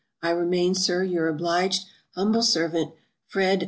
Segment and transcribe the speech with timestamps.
[0.23, 2.95] I remain, Sir, your obliged humble servant,
[3.27, 3.59] FRED.